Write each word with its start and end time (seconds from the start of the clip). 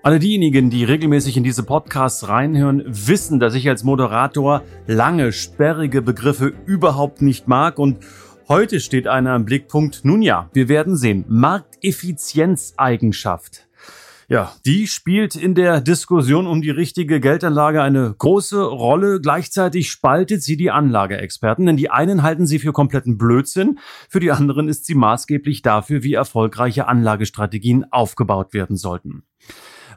Alle 0.00 0.20
diejenigen, 0.20 0.70
die 0.70 0.84
regelmäßig 0.84 1.36
in 1.36 1.42
diese 1.42 1.64
Podcasts 1.64 2.28
reinhören, 2.28 2.84
wissen, 2.86 3.40
dass 3.40 3.54
ich 3.54 3.68
als 3.68 3.82
Moderator 3.82 4.62
lange, 4.86 5.32
sperrige 5.32 6.02
Begriffe 6.02 6.52
überhaupt 6.66 7.20
nicht 7.20 7.48
mag 7.48 7.80
und 7.80 7.98
heute 8.48 8.78
steht 8.78 9.08
einer 9.08 9.34
im 9.34 9.44
Blickpunkt. 9.44 10.02
Nun 10.04 10.22
ja, 10.22 10.50
wir 10.52 10.68
werden 10.68 10.96
sehen. 10.96 11.24
Markteffizienzeigenschaft. 11.26 13.66
Ja, 14.28 14.52
die 14.64 14.86
spielt 14.86 15.34
in 15.34 15.56
der 15.56 15.80
Diskussion 15.80 16.46
um 16.46 16.62
die 16.62 16.70
richtige 16.70 17.18
Geldanlage 17.18 17.82
eine 17.82 18.14
große 18.16 18.62
Rolle. 18.62 19.20
Gleichzeitig 19.20 19.90
spaltet 19.90 20.44
sie 20.44 20.56
die 20.56 20.70
Anlageexperten, 20.70 21.66
denn 21.66 21.76
die 21.76 21.90
einen 21.90 22.22
halten 22.22 22.46
sie 22.46 22.60
für 22.60 22.72
kompletten 22.72 23.18
Blödsinn, 23.18 23.80
für 24.08 24.20
die 24.20 24.30
anderen 24.30 24.68
ist 24.68 24.84
sie 24.84 24.94
maßgeblich 24.94 25.62
dafür, 25.62 26.04
wie 26.04 26.14
erfolgreiche 26.14 26.86
Anlagestrategien 26.86 27.84
aufgebaut 27.90 28.52
werden 28.52 28.76
sollten. 28.76 29.24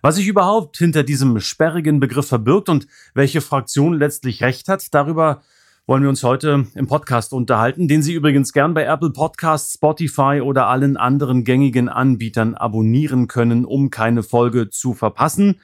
Was 0.03 0.15
sich 0.15 0.27
überhaupt 0.27 0.77
hinter 0.77 1.03
diesem 1.03 1.39
sperrigen 1.39 1.99
Begriff 1.99 2.27
verbirgt 2.27 2.69
und 2.69 2.87
welche 3.13 3.39
Fraktion 3.39 3.93
letztlich 3.93 4.41
recht 4.41 4.67
hat, 4.67 4.93
darüber 4.95 5.43
wollen 5.85 6.01
wir 6.01 6.09
uns 6.09 6.23
heute 6.23 6.65
im 6.73 6.87
Podcast 6.87 7.33
unterhalten, 7.33 7.87
den 7.87 8.01
Sie 8.01 8.13
übrigens 8.13 8.51
gern 8.51 8.73
bei 8.73 8.85
Apple 8.85 9.11
Podcasts, 9.11 9.75
Spotify 9.75 10.41
oder 10.43 10.67
allen 10.67 10.97
anderen 10.97 11.43
gängigen 11.43 11.87
Anbietern 11.87 12.55
abonnieren 12.55 13.27
können, 13.27 13.63
um 13.63 13.91
keine 13.91 14.23
Folge 14.23 14.71
zu 14.71 14.95
verpassen. 14.95 15.61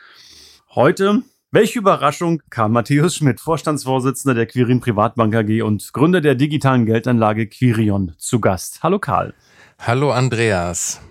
Heute 0.69 1.23
welche 1.49 1.79
Überraschung 1.79 2.43
kam 2.51 2.73
Matthäus 2.73 3.15
Schmidt, 3.15 3.39
Vorstandsvorsitzender 3.39 4.35
der 4.35 4.45
Quirin 4.45 4.81
Privatbank 4.81 5.33
AG 5.33 5.63
und 5.63 5.93
Gründer 5.93 6.21
der 6.21 6.35
digitalen 6.35 6.85
Geldanlage 6.85 7.47
Quirion, 7.47 8.13
zu 8.17 8.39
Gast. 8.39 8.83
Hallo 8.83 8.99
Karl. 8.99 9.33
Hallo 9.79 10.11
Andreas. 10.11 11.01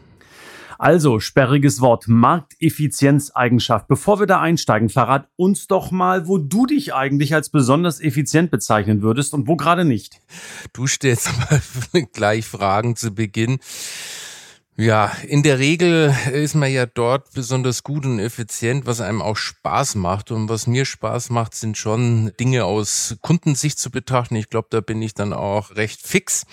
Also, 0.79 1.21
sperriges 1.21 1.81
Wort, 1.81 2.09
Markteffizienzeigenschaft. 2.09 3.89
Bevor 3.89 4.21
wir 4.21 4.27
da 4.27 4.41
einsteigen, 4.41 4.89
verrat 4.89 5.29
uns 5.37 5.67
doch 5.67 5.91
mal, 5.91 6.29
wo 6.29 6.39
du 6.39 6.67
dich 6.67 6.95
eigentlich 6.95 7.35
als 7.35 7.51
besonders 7.51 8.01
effizient 8.01 8.51
bezeichnen 8.51 9.03
würdest 9.03 9.35
und 9.35 9.49
wo 9.49 9.57
gerade 9.57 9.85
nicht. 9.85 10.21
Du 10.73 10.87
stellst 10.87 11.31
mal 11.93 12.03
gleich 12.13 12.45
Fragen 12.45 12.97
zu 12.97 13.15
Beginn. 13.15 13.59
Ja, 14.79 15.11
in 15.27 15.43
der 15.43 15.59
Regel 15.59 16.15
ist 16.31 16.55
man 16.55 16.71
ja 16.71 16.85
dort 16.85 17.33
besonders 17.33 17.83
gut 17.83 18.05
und 18.05 18.19
effizient, 18.19 18.85
was 18.85 19.01
einem 19.01 19.23
auch 19.23 19.39
Spaß 19.39 19.95
macht. 19.95 20.31
Und 20.31 20.51
was 20.51 20.67
mir 20.67 20.85
Spaß 20.85 21.31
macht, 21.31 21.55
sind 21.55 21.79
schon 21.79 22.31
Dinge 22.39 22.67
aus 22.67 23.17
Kundensicht 23.23 23.79
zu 23.79 23.91
betrachten. 23.91 24.37
Ich 24.37 24.51
glaube, 24.51 24.69
da 24.71 24.83
bin 24.83 25.01
ich 25.01 25.15
dann 25.15 25.33
auch 25.33 25.77
recht 25.77 26.07
fix. 26.07 26.45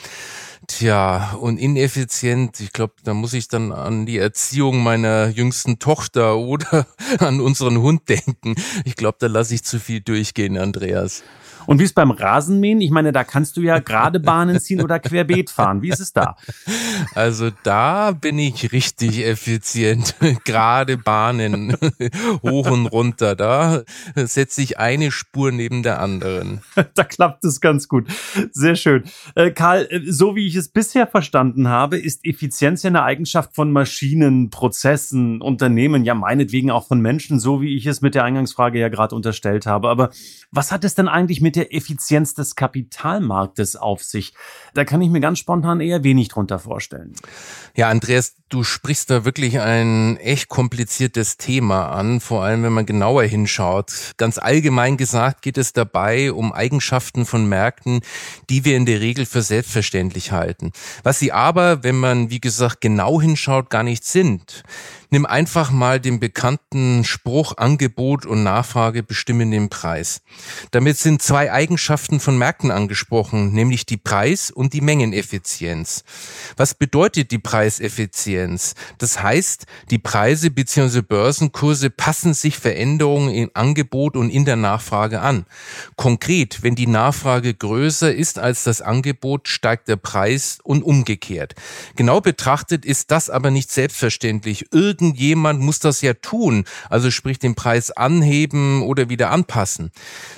Tja, 0.68 1.34
und 1.40 1.58
ineffizient, 1.58 2.60
ich 2.60 2.72
glaube, 2.72 2.94
da 3.04 3.14
muss 3.14 3.34
ich 3.34 3.48
dann 3.48 3.72
an 3.72 4.06
die 4.06 4.18
Erziehung 4.18 4.82
meiner 4.82 5.28
jüngsten 5.28 5.80
Tochter 5.80 6.38
oder 6.38 6.88
an 7.20 7.42
unseren 7.42 7.80
Hund 7.80 8.08
denken. 8.10 8.56
Ich 8.86 8.96
glaube, 8.96 9.18
da 9.20 9.28
lasse 9.28 9.56
ich 9.56 9.64
zu 9.64 9.80
viel 9.80 10.02
durchgehen, 10.02 10.58
Andreas. 10.58 11.24
Und 11.66 11.80
wie 11.80 11.84
ist 11.84 11.96
beim 11.96 12.12
Rasenmähen? 12.12 12.82
Ich 12.82 12.92
meine, 12.92 13.12
da 13.12 13.24
kannst 13.24 13.58
du 13.58 13.62
ja 13.62 13.80
gerade 13.84 14.20
Bahnen 14.20 14.60
ziehen 14.60 14.82
oder 14.82 15.00
querbeet 15.00 15.50
fahren. 15.50 15.82
Wie 15.82 15.90
ist 15.90 16.00
es 16.00 16.14
da? 16.14 16.36
Also 17.16 17.52
da 17.64 18.12
bin 18.12 18.38
ich 18.40 18.72
richtig 18.72 19.26
effizient. 19.26 20.16
gerade 20.46 20.98
Bahnen 20.98 21.76
hoch 22.42 22.70
und 22.70 22.88
runter. 22.88 23.36
Da 23.36 23.84
setze 24.16 24.62
ich 24.62 24.78
eine 24.78 25.12
Spur 25.12 25.52
neben 25.52 25.84
der 25.84 26.00
anderen. 26.00 26.62
da 26.96 27.04
klappt 27.04 27.44
es 27.46 27.62
ganz 27.62 27.88
gut. 27.88 28.08
Sehr 28.52 28.76
schön. 28.76 29.04
Äh, 29.36 29.52
Karl, 29.52 29.88
äh, 29.90 30.02
so 30.12 30.36
wie 30.36 30.48
ich 30.48 30.53
es 30.56 30.70
bisher 30.70 31.08
verstanden 31.08 31.68
habe, 31.68 31.98
ist 31.98 32.26
Effizienz 32.26 32.84
ja 32.84 32.90
eine 32.90 33.04
Eigenschaft 33.04 33.56
von 33.56 33.72
Maschinen, 33.72 34.50
Prozessen, 34.50 35.42
Unternehmen, 35.42 36.04
ja 36.04 36.14
meinetwegen 36.14 36.72
auch 36.72 36.88
von 36.88 37.02
Menschen, 37.02 37.40
so 37.40 37.62
wie 37.62 37.76
ich 37.76 37.86
es 37.86 38.02
mit 38.02 38.16
der 38.16 38.24
Eingangsfrage 38.24 38.80
ja 38.80 38.90
gerade 38.90 39.16
unterstellt 39.16 39.66
habe. 39.66 39.90
Aber 39.90 40.12
was 40.52 40.72
hat 40.72 40.84
es 40.84 40.96
denn 40.96 41.08
eigentlich 41.08 41.42
mit 41.42 41.56
der 41.56 41.74
Effizienz 41.74 42.34
des 42.34 42.56
Kapitalmarktes 42.56 43.76
auf 43.76 44.04
sich? 44.04 44.34
Da 44.74 44.86
kann 44.86 45.02
ich 45.02 45.10
mir 45.10 45.20
ganz 45.20 45.40
spontan 45.40 45.82
eher 45.82 46.04
wenig 46.04 46.30
drunter 46.30 46.60
vorstellen. 46.60 47.14
Ja, 47.76 47.90
Andreas, 47.90 48.36
du 48.50 48.64
sprichst 48.64 49.10
da 49.10 49.26
wirklich 49.26 49.60
ein 49.60 50.18
echt 50.18 50.48
kompliziertes 50.48 51.38
Thema 51.38 51.88
an, 51.88 52.20
vor 52.20 52.44
allem 52.44 52.64
wenn 52.64 52.74
man 52.74 52.86
genauer 52.86 53.24
hinschaut. 53.24 54.14
Ganz 54.18 54.38
allgemein 54.38 54.98
gesagt 54.98 55.42
geht 55.42 55.58
es 55.58 55.74
dabei 55.74 56.32
um 56.32 56.54
Eigenschaften 56.54 57.26
von 57.26 57.48
Märkten, 57.48 58.02
die 58.50 58.66
wir 58.66 58.78
in 58.78 58.86
der 58.86 59.02
Regel 59.02 59.26
für 59.26 59.42
selbstverständlich 59.42 60.32
halten. 60.32 60.43
Was 61.04 61.20
sie 61.20 61.32
aber, 61.32 61.84
wenn 61.84 62.00
man, 62.00 62.30
wie 62.30 62.40
gesagt, 62.40 62.82
genau 62.82 63.22
hinschaut, 63.22 63.70
gar 63.70 63.84
nicht 63.84 64.06
sind. 64.06 64.64
Nimm 65.14 65.28
einfach 65.28 65.70
mal 65.70 66.00
den 66.00 66.20
bekannten 66.20 67.04
Spruch 67.04 67.56
Angebot 67.58 68.26
und 68.26 68.42
Nachfrage 68.42 69.04
bestimmen 69.04 69.52
den 69.52 69.70
Preis. 69.70 70.24
Damit 70.72 70.98
sind 70.98 71.22
zwei 71.22 71.52
Eigenschaften 71.52 72.20
von 72.20 72.36
Märkten 72.36 72.72
angesprochen, 72.72 73.54
nämlich 73.54 73.86
die 73.86 73.98
Preis- 73.98 74.50
und 74.50 74.74
die 74.74 74.82
Mengeneffizienz. 74.82 76.04
Was 76.58 76.74
bedeutet 76.74 77.30
die 77.30 77.38
Preiseffizienz? 77.38 78.74
Das 78.98 79.22
heißt, 79.22 79.68
die 79.92 80.00
Preise 80.00 80.50
bzw. 80.50 81.04
Börsenkurse 81.04 81.92
passen 81.92 82.34
sich 82.34 82.58
Veränderungen 82.58 83.36
im 83.36 83.52
Angebot 83.54 84.18
und 84.18 84.32
in 84.32 84.46
der 84.46 84.56
Nachfrage 84.56 85.22
an. 85.22 85.46
Konkret, 85.96 86.64
wenn 86.64 86.74
die 86.74 86.88
Nachfrage 86.88 87.54
größer 87.54 88.12
ist 88.12 88.40
als 88.40 88.64
das 88.64 88.82
Angebot, 88.82 89.48
steigt 89.48 89.90
der 89.90 89.98
Preis 89.98 90.58
und 90.64 90.82
umgekehrt. 90.82 91.54
Genau 91.96 92.20
betrachtet 92.20 92.84
ist 92.84 93.12
das 93.12 93.30
aber 93.30 93.52
nicht 93.52 93.70
selbstverständlich. 93.70 94.70
Irgend 94.72 95.03
irgendjemand 95.04 95.60
muss 95.60 95.80
das 95.80 96.02
ja 96.02 96.14
tun, 96.14 96.64
also 96.90 97.12
sprich 97.12 97.38
den 97.40 97.56
Preis 97.56 97.92
anheben 97.92 98.84
oder 98.84 99.10
wieder 99.10 99.32
anpassen. 99.32 99.92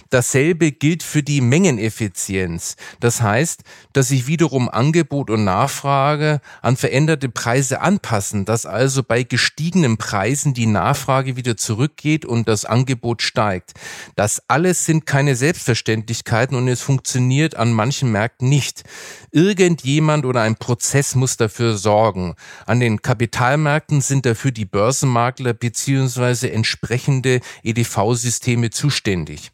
Dasselbe 0.10 0.72
gilt 0.72 1.04
für 1.04 1.22
die 1.22 1.42
Mengeneffizienz. 1.42 2.76
Das 3.00 3.22
heißt, 3.22 3.62
dass 3.94 4.08
sich 4.08 4.28
wiederum 4.28 4.70
Angebot 4.70 5.30
und 5.30 5.44
Nachfrage 5.44 6.42
an 6.62 6.78
veränderte 6.78 7.30
Preise 7.30 7.82
anpassen, 7.82 8.46
dass 8.46 8.66
also 8.66 9.04
bei 9.04 9.24
gestiegenen 9.24 9.98
Preisen 9.98 10.54
die 10.54 10.66
Nachfrage 10.66 11.36
wieder 11.36 11.58
zurückgeht 11.58 12.26
und 12.26 12.48
das 12.48 12.66
Angebot 12.66 13.22
steigt. 13.22 13.74
Das 14.16 14.42
alles 14.48 14.86
sind 14.86 15.06
keine 15.06 15.36
Selbstverständlichkeiten 15.36 16.58
und 16.58 16.68
es 16.68 16.82
funktioniert 16.82 17.56
an 17.56 17.72
manchen 17.72 18.12
Märkten 18.12 18.50
nicht. 18.50 18.84
Irgendjemand 19.32 20.26
oder 20.26 20.42
ein 20.42 20.56
Prozess 20.56 21.14
muss 21.14 21.38
dafür 21.38 21.78
sorgen. 21.78 22.36
An 22.66 22.80
den 22.80 23.02
Kapitalmärkten 23.02 24.02
sind 24.02 24.26
dafür 24.26 24.52
die 24.56 24.66
Börsenmakler 24.66 25.54
beziehungsweise 25.54 26.52
entsprechende 26.52 27.42
EDV-Systeme 27.64 28.72
zuständig. 28.72 29.52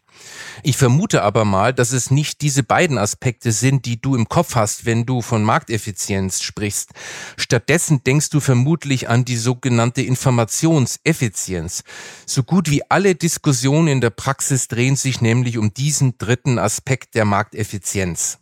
Ich 0.64 0.78
vermute 0.78 1.24
aber 1.24 1.46
mal, 1.46 1.74
dass 1.74 1.92
es 1.92 2.12
nicht 2.12 2.42
diese 2.42 2.64
beiden 2.64 2.98
Aspekte 2.98 3.52
sind, 3.52 3.86
die 3.86 4.00
du 4.00 4.16
im 4.16 4.30
Kopf 4.30 4.56
hast, 4.56 4.86
wenn 4.86 5.06
du 5.06 5.22
von 5.22 5.44
Markteffizienz 5.44 6.42
sprichst. 6.42 6.92
Stattdessen 7.38 8.04
denkst 8.04 8.30
du 8.30 8.40
vermutlich 8.40 9.10
an 9.10 9.26
die 9.26 9.38
sogenannte 9.38 10.02
Informationseffizienz. 10.02 11.84
So 12.26 12.44
gut 12.44 12.70
wie 12.70 12.84
alle 12.90 13.16
Diskussionen 13.16 13.88
in 13.88 14.02
der 14.02 14.12
Praxis 14.12 14.68
drehen 14.68 14.96
sich 14.96 15.22
nämlich 15.22 15.58
um 15.58 15.74
diesen 15.74 16.18
dritten 16.18 16.60
Aspekt 16.60 17.16
der 17.16 17.26
Markteffizienz. 17.26 18.38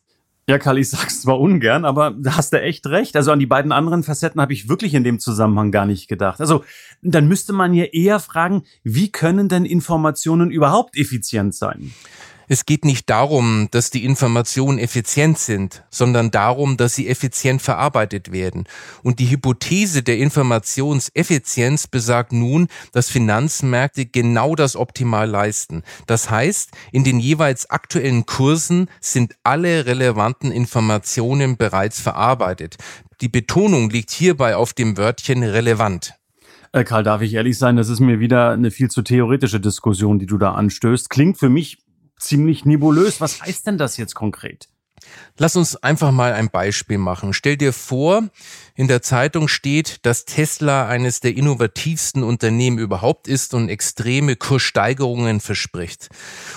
Ja, 0.50 0.57
Karl, 0.57 0.80
ich 0.80 0.90
sag's 0.90 1.22
zwar 1.22 1.40
ungern, 1.40 1.86
aber 1.86 2.10
da 2.10 2.36
hast 2.36 2.54
du 2.54 2.60
echt 2.60 2.88
recht. 2.88 3.16
Also 3.16 3.31
an 3.31 3.38
die 3.38 3.46
beiden 3.46 3.72
anderen 3.72 4.01
Facetten 4.01 4.42
habe 4.42 4.51
ich 4.51 4.68
wirklich 4.68 4.96
in 4.96 5.04
dem 5.04 5.19
Zusammenhang 5.19 5.72
gar 5.72 5.86
nicht 5.86 6.07
gedacht. 6.07 6.42
Also 6.42 6.63
dann 7.04 7.28
müsste 7.28 7.54
man 7.54 7.75
ja 7.75 7.84
eher 7.86 8.19
fragen, 8.19 8.63
wie 8.84 9.12
können 9.12 9.48
denn 9.48 9.63
Informationen 9.63 10.50
überhaupt 10.50 10.98
effizient 10.98 11.54
sein? 11.54 11.94
Es 12.51 12.66
geht 12.66 12.84
nicht 12.84 13.12
darum, 13.12 13.68
dass 13.69 13.92
die 13.92 14.04
Informationen 14.04 14.80
effizient 14.80 15.38
sind, 15.38 15.84
sondern 15.92 16.31
darum, 16.31 16.78
dass 16.78 16.96
sie 16.96 17.07
effizient 17.07 17.62
verarbeitet 17.62 18.31
werden. 18.31 18.63
Und 19.04 19.19
die 19.19 19.30
Hypothese 19.30 20.01
der 20.01 20.18
Informationseffizienz 20.18 21.86
besagt 21.86 22.34
nun, 22.34 22.68
dass 22.92 23.07
Finanzmärkte 23.12 24.07
genau 24.07 24.56
das 24.56 24.75
optimal 24.75 25.30
leisten. 25.30 25.84
Das 26.07 26.31
heißt, 26.31 26.72
in 26.92 27.04
den 27.04 27.19
jeweils 27.19 27.69
aktuellen 27.69 28.25
Kursen 28.25 28.90
sind 29.00 29.36
alle 29.44 29.86
relevanten 29.86 30.52
Informationen 30.52 31.56
bereits 31.56 32.02
verarbeitet. 32.02 32.78
Die 33.22 33.30
Betonung 33.30 33.92
liegt 33.92 34.10
hierbei 34.10 34.56
auf 34.56 34.74
dem 34.74 34.98
Wörtchen 34.98 35.44
relevant. 35.44 36.16
Äh, 36.72 36.84
Karl, 36.84 37.04
darf 37.04 37.22
ich 37.22 37.36
ehrlich 37.36 37.60
sein, 37.60 37.75
das 37.75 37.90
ist 37.90 38.00
mir 38.00 38.19
wieder 38.19 38.50
eine 38.50 38.72
viel 38.72 38.90
zu 38.90 39.04
theoretische 39.04 39.60
Diskussion, 39.60 40.18
die 40.18 40.25
du 40.25 40.40
da 40.40 40.54
anstößt. 40.54 41.12
Klingt 41.12 41.38
für 41.38 41.50
mich 41.50 41.78
ziemlich 42.19 42.66
nebulös. 42.66 43.21
Was 43.21 43.42
heißt 43.42 43.68
denn 43.68 43.77
das 43.77 43.98
jetzt 43.98 44.13
konkret? 44.13 44.69
Lass 45.38 45.56
uns 45.56 45.75
einfach 45.77 46.11
mal 46.11 46.33
ein 46.33 46.50
Beispiel 46.50 46.97
machen. 46.97 47.33
Stell 47.33 47.56
dir 47.56 47.71
vor, 47.71 48.23
in 48.75 48.88
der 48.88 49.01
Zeitung 49.01 49.47
steht, 49.47 50.06
dass 50.06 50.25
Tesla 50.25 50.88
eines 50.88 51.19
der 51.19 51.35
innovativsten 51.35 52.23
Unternehmen 52.23 52.77
überhaupt 52.77 53.27
ist 53.27 53.53
und 53.53 53.69
extreme 53.69 54.35
Kurssteigerungen 54.35 55.39
verspricht 55.39 56.09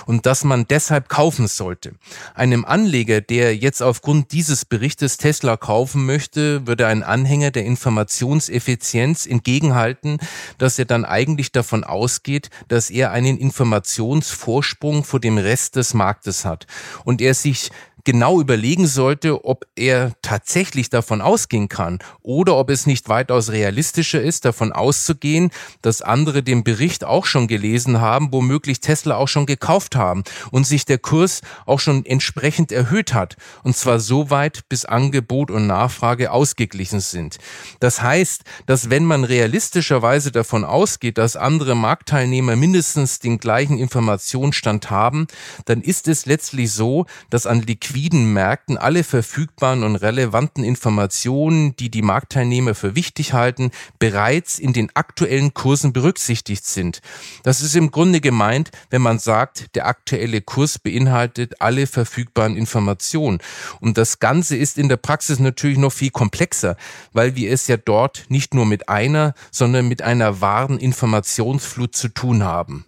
und 0.05 0.25
dass 0.25 0.43
man 0.43 0.65
deshalb 0.67 1.09
kaufen 1.09 1.47
sollte. 1.47 1.95
Einem 2.33 2.65
Anleger, 2.65 3.21
der 3.21 3.55
jetzt 3.55 3.81
aufgrund 3.81 4.31
dieses 4.31 4.65
Berichtes 4.65 5.17
Tesla 5.17 5.57
kaufen 5.57 6.05
möchte, 6.05 6.67
würde 6.67 6.87
ein 6.87 7.03
Anhänger 7.03 7.51
der 7.51 7.65
Informationseffizienz 7.65 9.25
entgegenhalten, 9.25 10.19
dass 10.57 10.79
er 10.79 10.85
dann 10.85 11.05
eigentlich 11.05 11.51
davon 11.51 11.83
ausgeht, 11.83 12.49
dass 12.67 12.89
er 12.89 13.11
einen 13.11 13.37
Informationsvorsprung 13.37 15.03
vor 15.03 15.19
dem 15.19 15.37
Rest 15.37 15.75
des 15.75 15.93
Marktes 15.93 16.45
hat 16.45 16.67
und 17.03 17.21
er 17.21 17.33
sich 17.33 17.69
genau 18.03 18.41
überlegen 18.41 18.87
sollte, 18.87 19.45
ob 19.45 19.65
er 19.75 20.11
tatsächlich 20.21 20.89
davon 20.89 21.21
ausgehen 21.21 21.69
kann 21.69 21.99
oder 22.21 22.57
ob 22.57 22.69
es 22.69 22.85
nicht 22.85 23.09
weitaus 23.09 23.49
realistischer 23.49 24.21
ist, 24.21 24.45
davon 24.45 24.71
auszugehen, 24.71 25.51
dass 25.81 26.01
andere 26.01 26.43
den 26.43 26.63
Bericht 26.63 27.03
auch 27.03 27.25
schon 27.25 27.47
gelesen 27.47 28.01
haben, 28.01 28.31
womöglich 28.31 28.81
Tesla 28.81 29.15
auch 29.15 29.27
schon 29.27 29.45
gekauft 29.45 29.95
haben 29.95 30.23
und 30.51 30.67
sich 30.67 30.85
der 30.85 30.97
Kurs 30.97 31.41
auch 31.65 31.79
schon 31.79 32.05
entsprechend 32.05 32.71
erhöht 32.71 33.13
hat. 33.13 33.37
Und 33.63 33.75
zwar 33.75 33.99
so 33.99 34.29
weit, 34.29 34.67
bis 34.69 34.85
Angebot 34.85 35.49
und 35.49 35.67
Nachfrage 35.67 36.31
ausgeglichen 36.31 36.99
sind. 36.99 37.37
Das 37.79 38.01
heißt, 38.01 38.43
dass 38.65 38.89
wenn 38.89 39.05
man 39.05 39.23
realistischerweise 39.23 40.31
davon 40.31 40.65
ausgeht, 40.65 41.17
dass 41.17 41.35
andere 41.35 41.75
Marktteilnehmer 41.75 42.55
mindestens 42.55 43.19
den 43.19 43.37
gleichen 43.37 43.77
Informationsstand 43.77 44.89
haben, 44.89 45.27
dann 45.65 45.81
ist 45.81 46.07
es 46.07 46.25
letztlich 46.25 46.71
so, 46.71 47.05
dass 47.29 47.47
an 47.47 47.61
Liquidität 47.61 47.92
liquiden 47.93 48.33
Märkten 48.33 48.75
alle 48.75 49.03
verfügbaren 49.03 49.83
und 49.83 49.95
relevanten 49.95 50.63
Informationen, 50.63 51.75
die 51.75 51.91
die 51.91 52.01
Marktteilnehmer 52.01 52.73
für 52.73 52.95
wichtig 52.95 53.33
halten, 53.33 53.69
bereits 53.99 54.57
in 54.57 54.73
den 54.73 54.89
aktuellen 54.95 55.53
Kursen 55.53 55.93
berücksichtigt 55.93 56.65
sind. 56.65 57.01
Das 57.43 57.61
ist 57.61 57.75
im 57.75 57.91
Grunde 57.91 58.19
gemeint, 58.19 58.71
wenn 58.89 59.03
man 59.03 59.19
sagt, 59.19 59.75
der 59.75 59.85
aktuelle 59.85 60.41
Kurs 60.41 60.79
beinhaltet 60.79 61.61
alle 61.61 61.85
verfügbaren 61.85 62.57
Informationen. 62.57 63.37
Und 63.79 63.99
das 63.99 64.17
Ganze 64.17 64.57
ist 64.57 64.79
in 64.79 64.89
der 64.89 64.97
Praxis 64.97 65.37
natürlich 65.37 65.77
noch 65.77 65.93
viel 65.93 66.09
komplexer, 66.09 66.75
weil 67.11 67.35
wir 67.35 67.51
es 67.51 67.67
ja 67.67 67.77
dort 67.77 68.25
nicht 68.29 68.55
nur 68.55 68.65
mit 68.65 68.89
einer, 68.89 69.35
sondern 69.51 69.87
mit 69.87 70.01
einer 70.01 70.41
wahren 70.41 70.79
Informationsflut 70.79 71.95
zu 71.95 72.07
tun 72.07 72.43
haben. 72.43 72.85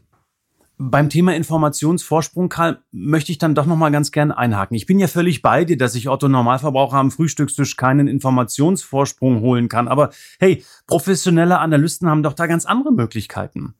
Beim 0.77 1.09
Thema 1.09 1.33
Informationsvorsprung, 1.35 2.49
Karl, 2.49 2.83
möchte 2.91 3.31
ich 3.31 3.37
dann 3.37 3.55
doch 3.55 3.65
noch 3.65 3.77
mal 3.77 3.91
ganz 3.91 4.11
gern 4.11 4.33
einhaken. 4.33 4.75
Ich 4.75 4.85
bin 4.85 4.99
ja 4.99 5.07
völlig 5.07 5.41
bei 5.41 5.63
dir, 5.63 5.77
dass 5.77 5.95
ich 5.95 6.09
Otto 6.09 6.27
Normalverbraucher 6.27 6.97
am 6.97 7.11
Frühstückstisch 7.11 7.77
keinen 7.77 8.09
Informationsvorsprung 8.09 9.39
holen 9.39 9.69
kann. 9.69 9.87
Aber 9.87 10.09
hey, 10.37 10.65
professionelle 10.85 11.59
Analysten 11.59 12.09
haben 12.09 12.23
doch 12.23 12.33
da 12.33 12.47
ganz 12.47 12.65
andere 12.65 12.91
Möglichkeiten. 12.91 13.75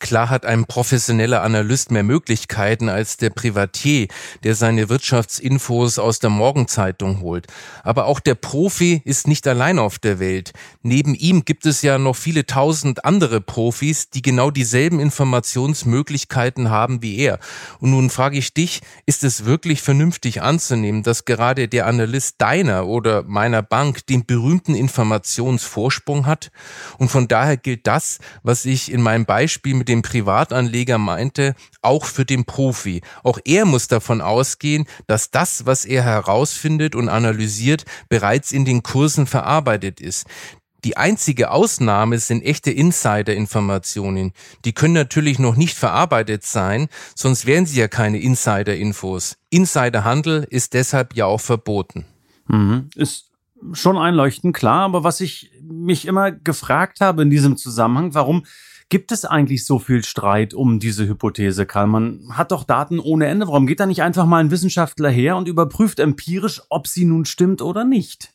Klar 0.00 0.28
hat 0.28 0.44
ein 0.44 0.66
professioneller 0.66 1.42
Analyst 1.42 1.90
mehr 1.90 2.02
Möglichkeiten 2.02 2.88
als 2.88 3.16
der 3.16 3.30
Privatier, 3.30 4.08
der 4.42 4.54
seine 4.54 4.88
Wirtschaftsinfos 4.88 5.98
aus 5.98 6.18
der 6.18 6.30
Morgenzeitung 6.30 7.20
holt. 7.20 7.46
Aber 7.82 8.06
auch 8.06 8.20
der 8.20 8.34
Profi 8.34 9.02
ist 9.04 9.28
nicht 9.28 9.46
allein 9.46 9.78
auf 9.78 9.98
der 9.98 10.18
Welt. 10.18 10.52
Neben 10.82 11.14
ihm 11.14 11.44
gibt 11.44 11.64
es 11.64 11.82
ja 11.82 11.98
noch 11.98 12.16
viele 12.16 12.46
tausend 12.46 13.04
andere 13.04 13.40
Profis, 13.40 14.10
die 14.10 14.22
genau 14.22 14.50
dieselben 14.50 15.00
Informationsmöglichkeiten 15.00 16.70
haben 16.70 17.00
wie 17.02 17.16
er. 17.16 17.38
Und 17.80 17.90
nun 17.90 18.10
frage 18.10 18.36
ich 18.36 18.52
dich, 18.52 18.80
ist 19.06 19.24
es 19.24 19.44
wirklich 19.44 19.80
vernünftig 19.80 20.42
anzunehmen, 20.42 21.02
dass 21.02 21.24
gerade 21.24 21.68
der 21.68 21.86
Analyst 21.86 22.36
deiner 22.38 22.86
oder 22.86 23.22
meiner 23.22 23.62
Bank 23.62 24.06
den 24.06 24.26
berühmten 24.26 24.74
Informationsvorsprung 24.74 26.26
hat? 26.26 26.50
Und 26.98 27.08
von 27.08 27.28
daher 27.28 27.56
gilt 27.56 27.86
das, 27.86 28.18
was 28.42 28.64
ich 28.64 28.92
in 28.92 29.00
meinem 29.00 29.24
Beispiel 29.24 29.53
mit 29.64 29.88
dem 29.88 30.02
Privatanleger 30.02 30.98
meinte, 30.98 31.54
auch 31.82 32.04
für 32.04 32.24
den 32.24 32.44
Profi. 32.44 33.02
Auch 33.22 33.38
er 33.44 33.64
muss 33.64 33.88
davon 33.88 34.20
ausgehen, 34.20 34.86
dass 35.06 35.30
das, 35.30 35.66
was 35.66 35.84
er 35.84 36.02
herausfindet 36.02 36.94
und 36.94 37.08
analysiert, 37.08 37.84
bereits 38.08 38.52
in 38.52 38.64
den 38.64 38.82
Kursen 38.82 39.26
verarbeitet 39.26 40.00
ist. 40.00 40.26
Die 40.84 40.98
einzige 40.98 41.50
Ausnahme 41.50 42.18
sind 42.18 42.42
echte 42.42 42.70
Insider-Informationen. 42.70 44.32
Die 44.66 44.74
können 44.74 44.92
natürlich 44.92 45.38
noch 45.38 45.56
nicht 45.56 45.78
verarbeitet 45.78 46.44
sein, 46.44 46.88
sonst 47.14 47.46
wären 47.46 47.64
sie 47.64 47.80
ja 47.80 47.88
keine 47.88 48.18
Insider-Infos. 48.18 49.38
Insiderhandel 49.48 50.46
ist 50.50 50.74
deshalb 50.74 51.14
ja 51.14 51.24
auch 51.24 51.40
verboten. 51.40 52.04
Mhm. 52.48 52.90
Ist 52.94 53.30
schon 53.72 53.96
einleuchtend 53.96 54.54
klar, 54.54 54.84
aber 54.84 55.04
was 55.04 55.22
ich 55.22 55.50
mich 55.62 56.06
immer 56.06 56.30
gefragt 56.30 57.00
habe 57.00 57.22
in 57.22 57.30
diesem 57.30 57.56
Zusammenhang, 57.56 58.12
warum 58.12 58.44
Gibt 58.88 59.12
es 59.12 59.24
eigentlich 59.24 59.64
so 59.64 59.78
viel 59.78 60.04
Streit 60.04 60.54
um 60.54 60.78
diese 60.78 61.08
Hypothese, 61.08 61.66
Karl? 61.66 61.86
Man 61.86 62.36
hat 62.36 62.52
doch 62.52 62.64
Daten 62.64 63.00
ohne 63.00 63.26
Ende. 63.26 63.46
Warum 63.46 63.66
geht 63.66 63.80
da 63.80 63.86
nicht 63.86 64.02
einfach 64.02 64.26
mal 64.26 64.38
ein 64.38 64.50
Wissenschaftler 64.50 65.10
her 65.10 65.36
und 65.36 65.48
überprüft 65.48 65.98
empirisch, 65.98 66.62
ob 66.68 66.86
sie 66.86 67.04
nun 67.04 67.24
stimmt 67.24 67.62
oder 67.62 67.84
nicht? 67.84 68.33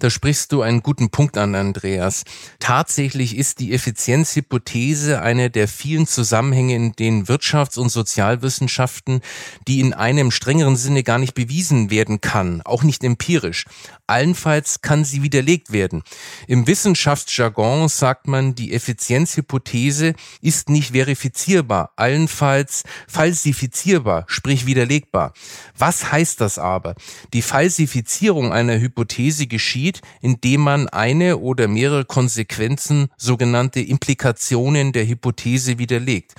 Da 0.00 0.08
sprichst 0.08 0.50
du 0.52 0.62
einen 0.62 0.82
guten 0.82 1.10
Punkt 1.10 1.36
an, 1.36 1.54
Andreas. 1.54 2.24
Tatsächlich 2.58 3.36
ist 3.36 3.60
die 3.60 3.74
Effizienzhypothese 3.74 5.20
eine 5.20 5.50
der 5.50 5.68
vielen 5.68 6.06
Zusammenhänge 6.06 6.74
in 6.74 6.92
den 6.92 7.26
Wirtschafts- 7.26 7.78
und 7.78 7.90
Sozialwissenschaften, 7.90 9.20
die 9.68 9.78
in 9.78 9.92
einem 9.92 10.30
strengeren 10.30 10.76
Sinne 10.76 11.02
gar 11.02 11.18
nicht 11.18 11.34
bewiesen 11.34 11.90
werden 11.90 12.22
kann, 12.22 12.62
auch 12.62 12.82
nicht 12.82 13.04
empirisch. 13.04 13.66
Allenfalls 14.06 14.80
kann 14.80 15.04
sie 15.04 15.22
widerlegt 15.22 15.70
werden. 15.70 16.02
Im 16.48 16.66
Wissenschaftsjargon 16.66 17.88
sagt 17.88 18.26
man, 18.26 18.54
die 18.54 18.72
Effizienzhypothese 18.72 20.14
ist 20.40 20.70
nicht 20.70 20.92
verifizierbar, 20.92 21.92
allenfalls 21.96 22.84
falsifizierbar, 23.06 24.24
sprich 24.28 24.64
widerlegbar. 24.64 25.34
Was 25.76 26.10
heißt 26.10 26.40
das 26.40 26.58
aber? 26.58 26.94
Die 27.34 27.42
Falsifizierung 27.42 28.52
einer 28.52 28.80
Hypothese 28.80 29.46
geschieht, 29.46 29.89
geschieht, 29.90 30.00
indem 30.20 30.60
man 30.62 30.88
eine 30.88 31.38
oder 31.38 31.68
mehrere 31.68 32.04
Konsequenzen, 32.04 33.08
sogenannte 33.16 33.80
Implikationen 33.80 34.92
der 34.92 35.06
Hypothese 35.06 35.78
widerlegt. 35.78 36.34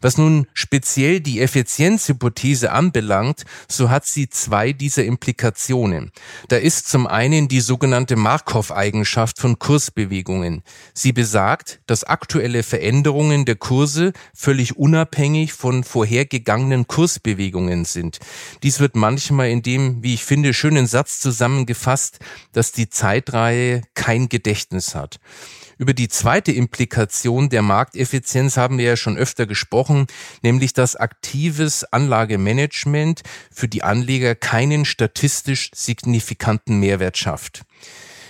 Was 0.00 0.18
nun 0.18 0.46
speziell 0.54 1.20
die 1.20 1.40
Effizienzhypothese 1.40 2.72
anbelangt, 2.72 3.44
so 3.68 3.90
hat 3.90 4.06
sie 4.06 4.28
zwei 4.28 4.72
dieser 4.72 5.04
Implikationen. 5.04 6.12
Da 6.48 6.56
ist 6.56 6.88
zum 6.88 7.06
einen 7.06 7.48
die 7.48 7.60
sogenannte 7.60 8.16
Markov-Eigenschaft 8.16 9.38
von 9.38 9.58
Kursbewegungen. 9.58 10.62
Sie 10.94 11.12
besagt, 11.12 11.80
dass 11.86 12.04
aktuelle 12.04 12.62
Veränderungen 12.62 13.44
der 13.44 13.56
Kurse 13.56 14.12
völlig 14.34 14.76
unabhängig 14.76 15.52
von 15.52 15.84
vorhergegangenen 15.84 16.86
Kursbewegungen 16.86 17.84
sind. 17.84 18.18
Dies 18.62 18.80
wird 18.80 18.96
manchmal 18.96 19.50
in 19.50 19.62
dem, 19.62 20.02
wie 20.02 20.14
ich 20.14 20.24
finde, 20.24 20.54
schönen 20.54 20.86
Satz 20.86 21.20
zusammengefasst, 21.20 22.20
dass 22.52 22.72
die 22.86 22.90
Zeitreihe 22.90 23.82
kein 23.94 24.28
Gedächtnis 24.28 24.94
hat. 24.94 25.18
Über 25.76 25.92
die 25.92 26.08
zweite 26.08 26.52
Implikation 26.52 27.48
der 27.48 27.62
Markteffizienz 27.62 28.56
haben 28.56 28.78
wir 28.78 28.84
ja 28.84 28.96
schon 28.96 29.18
öfter 29.18 29.46
gesprochen, 29.46 30.06
nämlich 30.42 30.72
dass 30.72 30.94
aktives 30.94 31.84
Anlagemanagement 31.84 33.22
für 33.50 33.66
die 33.66 33.82
Anleger 33.82 34.36
keinen 34.36 34.84
statistisch 34.84 35.70
signifikanten 35.74 36.78
Mehrwert 36.78 37.18
schafft. 37.18 37.65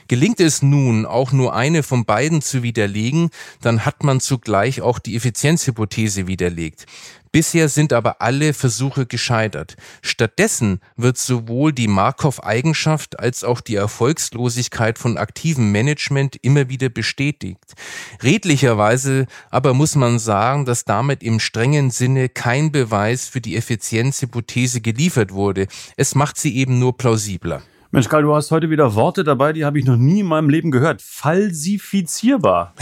Gelingt 0.08 0.40
es 0.40 0.62
nun, 0.62 1.04
auch 1.04 1.32
nur 1.32 1.54
eine 1.54 1.82
von 1.82 2.04
beiden 2.04 2.40
zu 2.42 2.62
widerlegen, 2.62 3.30
dann 3.60 3.84
hat 3.84 4.04
man 4.04 4.20
zugleich 4.20 4.80
auch 4.80 4.98
die 4.98 5.16
Effizienzhypothese 5.16 6.26
widerlegt. 6.26 6.86
Bisher 7.32 7.68
sind 7.68 7.92
aber 7.92 8.22
alle 8.22 8.54
Versuche 8.54 9.04
gescheitert. 9.04 9.76
Stattdessen 10.00 10.80
wird 10.96 11.18
sowohl 11.18 11.72
die 11.72 11.86
Markov-Eigenschaft 11.86 13.20
als 13.20 13.44
auch 13.44 13.60
die 13.60 13.74
Erfolgslosigkeit 13.74 14.96
von 14.98 15.18
aktivem 15.18 15.70
Management 15.70 16.36
immer 16.40 16.70
wieder 16.70 16.88
bestätigt. 16.88 17.74
Redlicherweise 18.22 19.26
aber 19.50 19.74
muss 19.74 19.96
man 19.96 20.18
sagen, 20.18 20.64
dass 20.64 20.86
damit 20.86 21.22
im 21.22 21.38
strengen 21.38 21.90
Sinne 21.90 22.30
kein 22.30 22.72
Beweis 22.72 23.28
für 23.28 23.42
die 23.42 23.56
Effizienzhypothese 23.56 24.80
geliefert 24.80 25.32
wurde. 25.32 25.66
Es 25.98 26.14
macht 26.14 26.38
sie 26.38 26.56
eben 26.56 26.78
nur 26.78 26.96
plausibler. 26.96 27.60
Mensch, 27.96 28.10
Karl, 28.10 28.24
du 28.24 28.34
hast 28.34 28.50
heute 28.50 28.68
wieder 28.68 28.94
Worte 28.94 29.24
dabei, 29.24 29.54
die 29.54 29.64
habe 29.64 29.78
ich 29.78 29.86
noch 29.86 29.96
nie 29.96 30.20
in 30.20 30.26
meinem 30.26 30.50
Leben 30.50 30.70
gehört. 30.70 31.00
Falsifizierbar. 31.00 32.74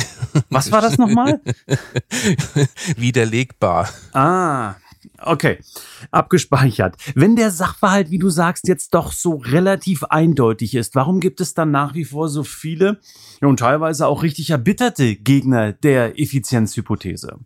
Was 0.51 0.73
war 0.73 0.81
das 0.81 0.99
nochmal? 0.99 1.41
Widerlegbar. 2.97 3.89
Ah, 4.13 4.75
okay. 5.21 5.61
Abgespeichert. 6.11 6.97
Wenn 7.15 7.37
der 7.37 7.53
Sachverhalt, 7.53 8.11
wie 8.11 8.19
du 8.19 8.29
sagst, 8.29 8.67
jetzt 8.67 8.93
doch 8.93 9.13
so 9.13 9.37
relativ 9.37 10.03
eindeutig 10.03 10.75
ist, 10.75 10.97
warum 10.97 11.21
gibt 11.21 11.41
es 11.41 11.55
dann 11.55 11.71
nach 11.71 11.95
wie 11.95 12.05
vor 12.05 12.29
so 12.29 12.43
viele 12.43 12.99
und 13.41 13.61
teilweise 13.61 14.09
auch 14.09 14.25
richtig 14.25 14.51
erbitterte 14.51 15.15
Gegner 15.15 15.73
der 15.73 16.19
Effizienzhypothese? 16.19 17.39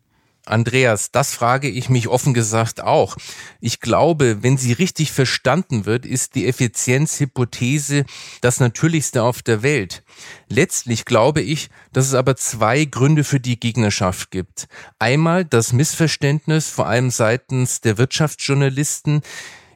Andreas, 0.49 1.11
das 1.11 1.35
frage 1.35 1.69
ich 1.69 1.89
mich 1.89 2.09
offen 2.09 2.35
gesagt 2.35 2.81
auch. 2.81 3.17
Ich 3.61 3.81
glaube, 3.81 4.43
wenn 4.43 4.57
sie 4.57 4.73
richtig 4.73 5.13
verstanden 5.13 5.87
wird, 5.87 6.07
ist 6.07 6.35
die 6.35 6.47
Effizienzhypothese 6.47 8.05
das 8.41 8.61
Natürlichste 8.61 9.23
auf 9.23 9.43
der 9.43 9.63
Welt. 9.63 10.03
Letztlich 10.49 11.05
glaube 11.05 11.43
ich, 11.43 11.69
dass 11.93 12.07
es 12.07 12.15
aber 12.15 12.37
zwei 12.37 12.85
Gründe 12.85 13.25
für 13.25 13.41
die 13.41 13.61
Gegnerschaft 13.61 14.31
gibt. 14.31 14.69
Einmal 14.99 15.45
das 15.45 15.73
Missverständnis, 15.73 16.69
vor 16.69 16.87
allem 16.87 17.11
seitens 17.11 17.81
der 17.81 17.99
Wirtschaftsjournalisten, 17.99 19.23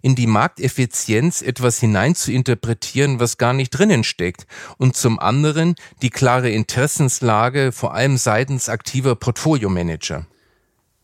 in 0.02 0.16
die 0.16 0.26
Markteffizienz 0.26 1.42
etwas 1.42 1.78
hinein 1.78 2.14
zu 2.14 2.32
interpretieren, 2.32 3.20
was 3.20 3.38
gar 3.38 3.52
nicht 3.52 3.70
drinnen 3.70 4.04
steckt. 4.04 4.46
Und 4.76 4.96
zum 4.96 5.18
anderen 5.18 5.76
die 6.02 6.10
klare 6.10 6.50
Interessenslage, 6.50 7.72
vor 7.72 7.94
allem 7.94 8.18
seitens 8.18 8.68
aktiver 8.68 9.14
Portfolio-Manager. 9.14 10.26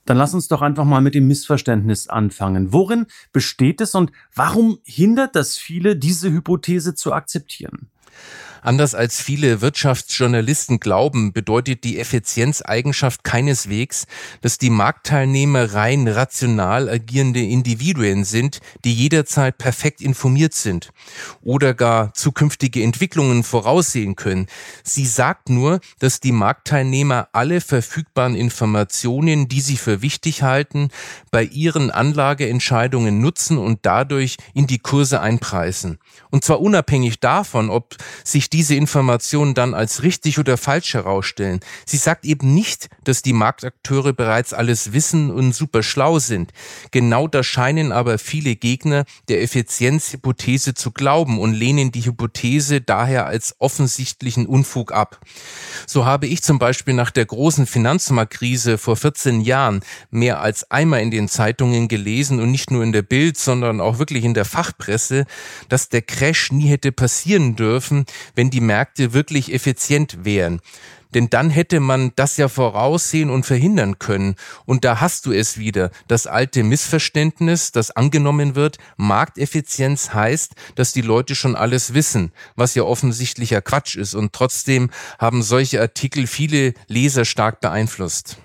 Dann 0.08 0.16
lass 0.16 0.32
uns 0.32 0.48
doch 0.48 0.62
einfach 0.62 0.86
mal 0.86 1.02
mit 1.02 1.14
dem 1.14 1.26
Missverständnis 1.26 2.08
anfangen. 2.08 2.72
Worin 2.72 3.04
besteht 3.30 3.82
es 3.82 3.94
und 3.94 4.10
warum 4.34 4.78
hindert 4.84 5.36
das 5.36 5.58
viele, 5.58 5.96
diese 5.96 6.32
Hypothese 6.32 6.94
zu 6.94 7.12
akzeptieren? 7.12 7.90
Anders 8.62 8.94
als 8.94 9.20
viele 9.20 9.60
Wirtschaftsjournalisten 9.60 10.80
glauben, 10.80 11.32
bedeutet 11.32 11.84
die 11.84 11.98
Effizienzeigenschaft 11.98 13.24
keineswegs, 13.24 14.06
dass 14.40 14.58
die 14.58 14.70
Marktteilnehmer 14.70 15.74
rein 15.74 16.08
rational 16.08 16.88
agierende 16.88 17.40
Individuen 17.40 18.24
sind, 18.24 18.60
die 18.84 18.94
jederzeit 18.94 19.58
perfekt 19.58 20.00
informiert 20.00 20.54
sind 20.54 20.90
oder 21.42 21.74
gar 21.74 22.12
zukünftige 22.14 22.82
Entwicklungen 22.82 23.44
voraussehen 23.44 24.16
können. 24.16 24.46
Sie 24.82 25.06
sagt 25.06 25.48
nur, 25.48 25.80
dass 25.98 26.20
die 26.20 26.32
Marktteilnehmer 26.32 27.28
alle 27.32 27.60
verfügbaren 27.60 28.34
Informationen, 28.34 29.48
die 29.48 29.60
sie 29.60 29.76
für 29.76 30.02
wichtig 30.02 30.42
halten, 30.42 30.88
bei 31.30 31.44
ihren 31.44 31.90
Anlageentscheidungen 31.90 33.20
nutzen 33.20 33.58
und 33.58 33.80
dadurch 33.82 34.36
in 34.54 34.66
die 34.66 34.78
Kurse 34.78 35.20
einpreisen. 35.20 35.98
Und 36.30 36.44
zwar 36.44 36.60
unabhängig 36.60 37.20
davon, 37.20 37.70
ob 37.70 37.96
sich 38.24 38.47
sich 38.48 38.50
diese 38.50 38.74
Informationen 38.74 39.54
dann 39.54 39.74
als 39.74 40.02
richtig 40.02 40.38
oder 40.38 40.56
falsch 40.56 40.94
herausstellen. 40.94 41.60
Sie 41.84 41.96
sagt 41.96 42.24
eben 42.24 42.54
nicht, 42.54 42.88
dass 43.04 43.22
die 43.22 43.32
Marktakteure 43.32 44.12
bereits 44.12 44.52
alles 44.52 44.92
wissen 44.92 45.30
und 45.30 45.54
super 45.54 45.82
schlau 45.82 46.18
sind. 46.18 46.52
Genau 46.90 47.28
das 47.28 47.46
scheinen 47.46 47.92
aber 47.92 48.18
viele 48.18 48.56
Gegner 48.56 49.04
der 49.28 49.42
Effizienzhypothese 49.42 50.74
zu 50.74 50.92
glauben 50.92 51.38
und 51.38 51.52
lehnen 51.52 51.92
die 51.92 52.04
Hypothese 52.04 52.80
daher 52.80 53.26
als 53.26 53.54
offensichtlichen 53.58 54.46
Unfug 54.46 54.92
ab. 54.92 55.20
So 55.86 56.06
habe 56.06 56.26
ich 56.26 56.42
zum 56.42 56.58
Beispiel 56.58 56.94
nach 56.94 57.10
der 57.10 57.26
großen 57.26 57.66
Finanzmarktkrise 57.66 58.78
vor 58.78 58.96
14 58.96 59.42
Jahren 59.42 59.80
mehr 60.10 60.40
als 60.40 60.70
einmal 60.70 61.02
in 61.02 61.10
den 61.10 61.28
Zeitungen 61.28 61.88
gelesen 61.88 62.40
und 62.40 62.50
nicht 62.50 62.70
nur 62.70 62.82
in 62.82 62.92
der 62.92 63.02
Bild, 63.02 63.36
sondern 63.36 63.80
auch 63.80 63.98
wirklich 63.98 64.24
in 64.24 64.34
der 64.34 64.44
Fachpresse, 64.44 65.26
dass 65.68 65.88
der 65.88 66.02
Crash 66.02 66.50
nie 66.52 66.68
hätte 66.68 66.92
passieren 66.92 67.56
dürfen, 67.56 68.06
wenn 68.38 68.50
die 68.50 68.60
Märkte 68.60 69.12
wirklich 69.14 69.52
effizient 69.52 70.24
wären. 70.24 70.60
Denn 71.12 71.28
dann 71.28 71.50
hätte 71.50 71.80
man 71.80 72.12
das 72.14 72.36
ja 72.36 72.48
voraussehen 72.48 73.30
und 73.30 73.44
verhindern 73.44 73.98
können. 73.98 74.36
Und 74.64 74.84
da 74.84 75.00
hast 75.00 75.26
du 75.26 75.32
es 75.32 75.58
wieder, 75.58 75.90
das 76.06 76.28
alte 76.28 76.62
Missverständnis, 76.62 77.72
das 77.72 77.90
angenommen 77.90 78.54
wird, 78.54 78.78
Markteffizienz 78.96 80.14
heißt, 80.14 80.54
dass 80.76 80.92
die 80.92 81.00
Leute 81.00 81.34
schon 81.34 81.56
alles 81.56 81.94
wissen, 81.94 82.30
was 82.54 82.76
ja 82.76 82.84
offensichtlicher 82.84 83.60
Quatsch 83.60 83.96
ist. 83.96 84.14
Und 84.14 84.32
trotzdem 84.32 84.90
haben 85.18 85.42
solche 85.42 85.80
Artikel 85.80 86.28
viele 86.28 86.74
Leser 86.86 87.24
stark 87.24 87.60
beeinflusst. 87.60 88.36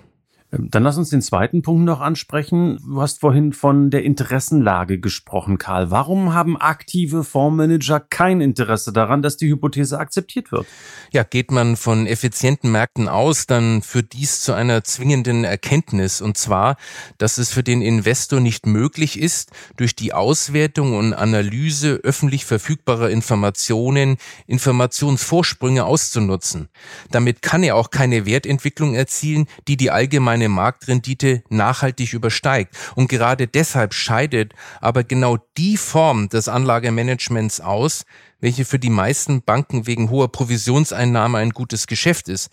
Ähm, 0.54 0.68
dann 0.70 0.82
lass 0.82 0.98
uns 0.98 1.10
den 1.10 1.22
zweiten 1.22 1.62
Punkt 1.62 1.84
noch 1.84 2.00
ansprechen. 2.00 2.78
Du 2.86 3.00
hast 3.00 3.20
vorhin 3.20 3.52
von 3.52 3.90
der 3.90 4.04
Interessenlage 4.04 4.98
gesprochen, 4.98 5.58
Karl. 5.58 5.90
Warum 5.90 6.34
haben 6.34 6.56
aktive 6.56 7.24
Fondsmanager 7.24 8.00
kein 8.00 8.40
Interesse 8.40 8.92
daran, 8.92 9.22
dass 9.22 9.36
die 9.36 9.48
Hypothese 9.48 9.98
akzeptiert 9.98 10.52
wird? 10.52 10.66
Ja, 11.10 11.22
geht 11.22 11.50
man 11.50 11.76
von 11.76 12.06
effizienten 12.06 12.72
Märkten 12.72 13.08
aus, 13.08 13.46
dann 13.46 13.82
führt 13.82 14.12
dies 14.12 14.40
zu 14.40 14.52
einer 14.52 14.84
zwingenden 14.84 15.44
Erkenntnis, 15.44 16.20
und 16.20 16.36
zwar, 16.36 16.76
dass 17.18 17.38
es 17.38 17.50
für 17.52 17.62
den 17.62 17.82
Investor 17.82 18.40
nicht 18.40 18.66
möglich 18.66 19.18
ist, 19.18 19.50
durch 19.76 19.94
die 19.94 20.12
Auswertung 20.12 20.96
und 20.96 21.14
Analyse 21.14 22.00
öffentlich 22.02 22.44
verfügbarer 22.44 23.10
Informationen 23.10 24.16
Informationsvorsprünge 24.46 25.84
auszunutzen. 25.84 26.68
Damit 27.10 27.42
kann 27.42 27.62
er 27.62 27.76
auch 27.76 27.90
keine 27.90 28.26
Wertentwicklung 28.26 28.94
erzielen, 28.94 29.46
die 29.68 29.76
die 29.76 29.90
allgemeine 29.90 30.43
eine 30.44 30.54
Marktrendite 30.54 31.42
nachhaltig 31.48 32.12
übersteigt. 32.12 32.76
Und 32.94 33.08
gerade 33.08 33.46
deshalb 33.46 33.94
scheidet 33.94 34.52
aber 34.80 35.04
genau 35.04 35.38
die 35.56 35.76
Form 35.76 36.28
des 36.28 36.48
Anlagemanagements 36.48 37.60
aus, 37.60 38.04
welche 38.40 38.64
für 38.64 38.78
die 38.78 38.90
meisten 38.90 39.42
Banken 39.42 39.86
wegen 39.86 40.10
hoher 40.10 40.30
Provisionseinnahme 40.30 41.38
ein 41.38 41.50
gutes 41.50 41.86
Geschäft 41.86 42.28
ist, 42.28 42.50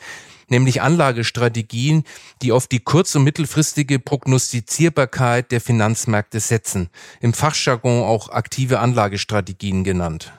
nämlich 0.47 0.81
Anlagestrategien, 0.81 2.03
die 2.41 2.53
auf 2.53 2.67
die 2.67 2.79
kurz- 2.79 3.15
und 3.15 3.25
mittelfristige 3.25 3.99
Prognostizierbarkeit 3.99 5.51
der 5.51 5.59
Finanzmärkte 5.59 6.39
setzen, 6.39 6.89
im 7.19 7.33
Fachjargon 7.33 8.03
auch 8.03 8.29
aktive 8.29 8.79
Anlagestrategien 8.79 9.83
genannt. 9.83 10.31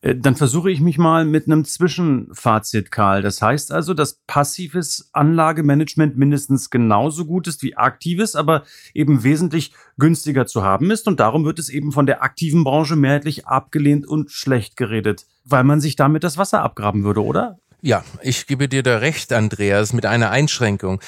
Äh, 0.00 0.16
dann 0.16 0.36
versuche 0.36 0.70
ich 0.70 0.80
mich 0.80 0.98
mal 0.98 1.24
mit 1.24 1.46
einem 1.46 1.64
Zwischenfazit, 1.64 2.90
Karl. 2.90 3.22
Das 3.22 3.42
heißt 3.42 3.72
also, 3.72 3.94
dass 3.94 4.20
passives 4.26 5.10
Anlagemanagement 5.12 6.16
mindestens 6.16 6.70
genauso 6.70 7.24
gut 7.24 7.46
ist 7.46 7.62
wie 7.62 7.76
aktives, 7.76 8.36
aber 8.36 8.62
eben 8.94 9.24
wesentlich 9.24 9.72
günstiger 9.98 10.46
zu 10.46 10.62
haben 10.62 10.90
ist. 10.90 11.08
Und 11.08 11.20
darum 11.20 11.44
wird 11.44 11.58
es 11.58 11.68
eben 11.68 11.92
von 11.92 12.06
der 12.06 12.22
aktiven 12.22 12.64
Branche 12.64 12.96
mehrheitlich 12.96 13.46
abgelehnt 13.46 14.06
und 14.06 14.30
schlecht 14.30 14.76
geredet, 14.76 15.26
weil 15.44 15.64
man 15.64 15.80
sich 15.80 15.96
damit 15.96 16.24
das 16.24 16.38
Wasser 16.38 16.62
abgraben 16.62 17.04
würde, 17.04 17.24
oder? 17.24 17.58
Ja, 17.88 18.04
ich 18.20 18.46
gebe 18.46 18.68
dir 18.68 18.82
da 18.82 18.98
recht, 18.98 19.32
Andreas, 19.32 19.94
mit 19.94 20.04
einer 20.04 20.30
Einschränkung. 20.30 21.00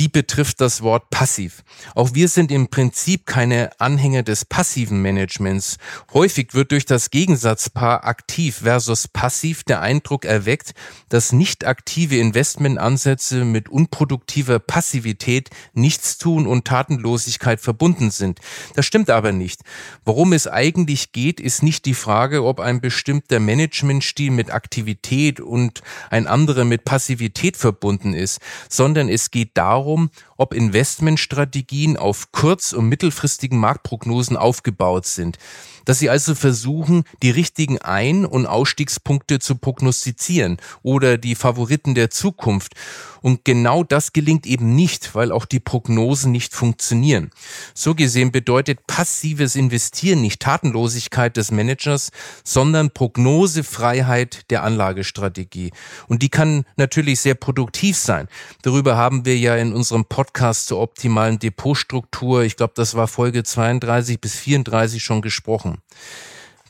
Die 0.00 0.08
betrifft 0.08 0.60
das 0.60 0.82
Wort 0.82 1.08
passiv. 1.10 1.62
Auch 1.94 2.12
wir 2.14 2.26
sind 2.26 2.50
im 2.50 2.66
Prinzip 2.66 3.24
keine 3.24 3.70
Anhänger 3.78 4.24
des 4.24 4.44
passiven 4.44 5.00
Managements. 5.00 5.76
Häufig 6.12 6.52
wird 6.52 6.72
durch 6.72 6.86
das 6.86 7.10
Gegensatzpaar 7.10 8.04
aktiv 8.04 8.62
versus 8.64 9.06
passiv 9.06 9.62
der 9.62 9.80
Eindruck 9.80 10.24
erweckt, 10.24 10.74
dass 11.08 11.30
nicht 11.30 11.64
aktive 11.64 12.16
Investmentansätze 12.16 13.44
mit 13.44 13.68
unproduktiver 13.68 14.58
Passivität, 14.58 15.50
Nichtstun 15.72 16.48
und 16.48 16.64
Tatenlosigkeit 16.64 17.60
verbunden 17.60 18.10
sind. 18.10 18.40
Das 18.74 18.84
stimmt 18.84 19.08
aber 19.08 19.30
nicht. 19.30 19.60
Worum 20.04 20.32
es 20.32 20.48
eigentlich 20.48 21.12
geht, 21.12 21.38
ist 21.38 21.62
nicht 21.62 21.84
die 21.84 21.94
Frage, 21.94 22.42
ob 22.42 22.58
ein 22.58 22.80
bestimmter 22.80 23.38
Managementstil 23.38 24.32
mit 24.32 24.52
Aktivität 24.52 25.38
und 25.38 25.82
ein 26.10 26.23
anderer 26.26 26.64
mit 26.64 26.84
Passivität 26.84 27.56
verbunden 27.56 28.14
ist, 28.14 28.40
sondern 28.68 29.08
es 29.08 29.30
geht 29.30 29.50
darum, 29.54 30.10
ob 30.36 30.54
Investmentstrategien 30.54 31.96
auf 31.96 32.32
kurz- 32.32 32.72
und 32.72 32.88
mittelfristigen 32.88 33.58
Marktprognosen 33.58 34.36
aufgebaut 34.36 35.06
sind 35.06 35.38
dass 35.84 35.98
sie 35.98 36.10
also 36.10 36.34
versuchen, 36.34 37.04
die 37.22 37.30
richtigen 37.30 37.78
Ein- 37.78 38.24
und 38.24 38.46
Ausstiegspunkte 38.46 39.38
zu 39.38 39.56
prognostizieren 39.56 40.58
oder 40.82 41.18
die 41.18 41.34
Favoriten 41.34 41.94
der 41.94 42.10
Zukunft. 42.10 42.74
Und 43.20 43.44
genau 43.44 43.84
das 43.84 44.12
gelingt 44.12 44.46
eben 44.46 44.74
nicht, 44.74 45.14
weil 45.14 45.32
auch 45.32 45.46
die 45.46 45.60
Prognosen 45.60 46.30
nicht 46.30 46.54
funktionieren. 46.54 47.30
So 47.72 47.94
gesehen 47.94 48.32
bedeutet 48.32 48.86
passives 48.86 49.56
Investieren 49.56 50.20
nicht 50.20 50.42
Tatenlosigkeit 50.42 51.36
des 51.36 51.50
Managers, 51.50 52.10
sondern 52.44 52.90
Prognosefreiheit 52.90 54.50
der 54.50 54.62
Anlagestrategie. 54.62 55.72
Und 56.06 56.22
die 56.22 56.28
kann 56.28 56.64
natürlich 56.76 57.20
sehr 57.20 57.34
produktiv 57.34 57.96
sein. 57.96 58.28
Darüber 58.62 58.96
haben 58.96 59.24
wir 59.24 59.38
ja 59.38 59.56
in 59.56 59.72
unserem 59.72 60.04
Podcast 60.04 60.23
zur 60.32 60.80
optimalen 60.80 61.38
Depotstruktur, 61.38 62.42
ich 62.42 62.56
glaube, 62.56 62.72
das 62.76 62.94
war 62.94 63.08
Folge 63.08 63.42
32 63.42 64.20
bis 64.20 64.34
34 64.34 65.02
schon 65.02 65.22
gesprochen. 65.22 65.82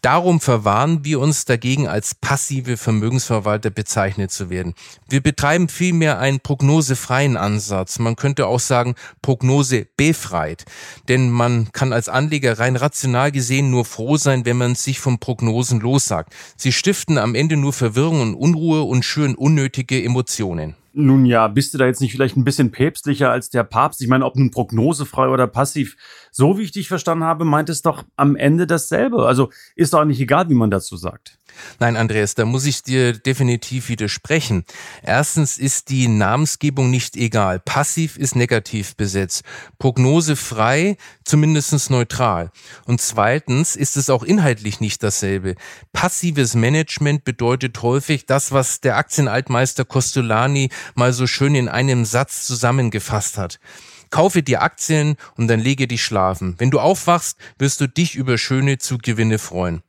Darum 0.04 0.38
verwahren 0.38 1.02
wir 1.02 1.18
uns 1.18 1.46
dagegen, 1.46 1.88
als 1.88 2.14
passive 2.14 2.76
Vermögensverwalter 2.76 3.70
bezeichnet 3.70 4.30
zu 4.30 4.50
werden. 4.50 4.75
Wir 5.08 5.23
betreiben 5.23 5.70
vielmehr 5.70 6.18
einen 6.18 6.40
prognosefreien 6.40 7.38
Ansatz. 7.38 7.99
Man 7.99 8.14
könnte 8.14 8.46
auch 8.46 8.61
sagen, 8.61 8.96
Prognose 9.23 9.87
befreit. 9.96 10.66
Denn 11.08 11.30
man 11.30 11.73
kann 11.73 11.94
als 11.94 12.11
Anleger 12.11 12.58
rein 12.58 12.76
rational 12.76 13.32
gesehen 13.32 13.70
nur 13.70 13.87
froh 13.87 14.18
sein, 14.18 14.44
wenn 14.44 14.58
man 14.58 14.75
sich 14.75 15.00
von 15.00 15.20
Prognosen 15.20 15.80
lossagt. 15.80 16.34
Sie 16.54 16.73
stiften 16.73 17.16
am 17.16 17.34
Ende 17.34 17.56
nur 17.56 17.73
Verwirrung 17.73 18.20
und 18.20 18.34
Unruhe 18.34 18.82
und 18.82 19.06
schüren 19.06 19.34
unnötige 19.34 20.04
Emotionen. 20.04 20.76
Nun 20.97 21.27
ja, 21.27 21.49
bist 21.49 21.75
du 21.75 21.79
da 21.79 21.87
jetzt 21.87 22.01
nicht 22.01 22.13
vielleicht 22.13 22.37
ein 22.37 22.45
bisschen 22.45 22.71
päpstlicher 22.71 23.29
als 23.29 23.51
der 23.51 23.65
Papst? 23.65 24.01
Ich 24.01 24.07
meine, 24.07 24.25
ob 24.25 24.37
nun 24.37 24.53
prognosefrei 24.53 25.29
oder 25.29 25.49
passiv, 25.49 25.97
so 26.31 26.57
wie 26.57 26.63
ich 26.63 26.71
dich 26.71 26.87
verstanden 26.87 27.25
habe, 27.25 27.45
meint 27.45 27.69
es 27.69 27.83
doch 27.83 28.05
am 28.15 28.37
Ende 28.37 28.69
dasselbe. 28.69 29.27
Also 29.27 29.51
ist 29.75 29.93
doch 29.93 30.05
nicht 30.05 30.21
egal, 30.21 30.49
wie 30.51 30.55
man 30.55 30.71
dazu 30.71 30.97
sagt. 30.97 31.41
Nein, 31.78 31.96
Andreas, 31.96 32.34
da 32.34 32.44
muss 32.44 32.64
ich 32.64 32.82
dir 32.82 33.12
definitiv 33.12 33.88
widersprechen. 33.88 34.64
Erstens 35.02 35.58
ist 35.58 35.90
die 35.90 36.08
Namensgebung 36.08 36.90
nicht 36.90 37.16
egal. 37.16 37.61
Passiv 37.61 38.16
ist 38.16 38.37
negativ 38.37 38.96
besetzt. 38.96 39.42
Prognosefrei 39.78 40.96
zumindest 41.25 41.90
neutral. 41.90 42.50
Und 42.87 43.00
zweitens 43.00 43.76
ist 43.76 43.96
es 43.96 44.11
auch 44.11 44.23
inhaltlich 44.23 44.80
nicht 44.80 45.02
dasselbe. 45.02 45.54
Passives 45.92 46.54
Management 46.54 47.25
bedeutet 47.25 47.80
häufig 47.82 48.26
das, 48.26 48.52
was 48.52 48.80
der 48.80 48.96
Aktienaltmeister 48.96 49.84
Costolani 49.84 50.70
mal 50.94 51.12
so 51.12 51.26
schön 51.26 51.54
in 51.54 51.68
einem 51.68 52.04
Satz 52.04 52.46
zusammengefasst 52.46 53.38
hat. 53.38 53.58
Kaufe 54.11 54.42
dir 54.42 54.62
Aktien 54.62 55.16
und 55.37 55.49
dann 55.49 55.61
lege 55.61 55.88
dich 55.88 56.04
schlafen. 56.04 56.54
Wenn 56.58 56.70
du 56.70 56.78
aufwachst, 56.78 57.37
wirst 57.58 57.80
du 57.80 57.88
dich 57.88 58.14
über 58.14 58.38
schöne 58.38 58.78
Zugewinne 58.78 59.38
freuen. 59.38 59.82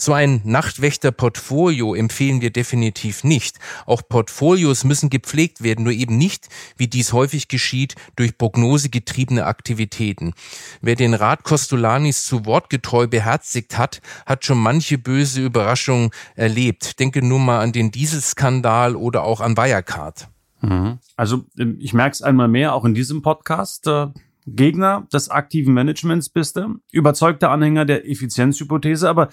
So 0.00 0.14
ein 0.14 0.40
Nachtwächter-Portfolio 0.44 1.94
empfehlen 1.94 2.40
wir 2.40 2.50
definitiv 2.50 3.22
nicht. 3.22 3.58
Auch 3.84 4.00
Portfolios 4.08 4.82
müssen 4.82 5.10
gepflegt 5.10 5.62
werden, 5.62 5.84
nur 5.84 5.92
eben 5.92 6.16
nicht, 6.16 6.48
wie 6.78 6.88
dies 6.88 7.12
häufig 7.12 7.48
geschieht, 7.48 7.96
durch 8.16 8.38
prognosegetriebene 8.38 9.44
Aktivitäten. 9.44 10.32
Wer 10.80 10.96
den 10.96 11.12
Rat 11.12 11.44
Costolanis 11.44 12.24
zu 12.24 12.46
wortgetreu 12.46 13.08
beherzigt 13.08 13.76
hat, 13.76 14.00
hat 14.24 14.46
schon 14.46 14.56
manche 14.56 14.96
böse 14.96 15.44
Überraschung 15.44 16.12
erlebt. 16.34 16.98
Denke 16.98 17.20
nur 17.20 17.38
mal 17.38 17.60
an 17.60 17.72
den 17.72 17.90
Dieselskandal 17.90 18.96
oder 18.96 19.24
auch 19.24 19.42
an 19.42 19.58
Wirecard. 19.58 20.28
Mhm. 20.62 20.98
Also 21.14 21.44
ähm, 21.58 21.76
ich 21.78 21.92
merke 21.92 22.14
es 22.14 22.22
einmal 22.22 22.48
mehr, 22.48 22.72
auch 22.72 22.86
in 22.86 22.94
diesem 22.94 23.20
Podcast. 23.20 23.86
Äh, 23.86 24.06
Gegner 24.46 25.06
des 25.12 25.28
aktiven 25.28 25.74
Managements 25.74 26.30
bist 26.30 26.56
du, 26.56 26.76
überzeugter 26.90 27.50
Anhänger 27.50 27.84
der 27.84 28.08
Effizienzhypothese, 28.08 29.06
aber 29.06 29.28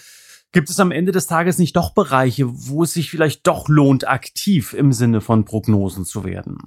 Gibt 0.54 0.70
es 0.70 0.80
am 0.80 0.92
Ende 0.92 1.12
des 1.12 1.28
Tages 1.28 1.58
nicht 1.58 1.76
doch 1.76 1.94
Bereiche, 1.94 2.46
wo 2.48 2.84
es 2.84 2.94
sich 2.94 3.12
vielleicht 3.12 3.46
doch 3.46 3.68
lohnt, 3.68 4.08
aktiv 4.08 4.74
im 4.74 4.94
Sinne 4.94 5.20
von 5.20 5.44
Prognosen 5.44 6.06
zu 6.06 6.24
werden? 6.24 6.58